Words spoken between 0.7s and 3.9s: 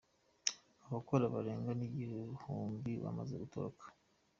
Abakora barenga nigihumbi bamaze gutoroka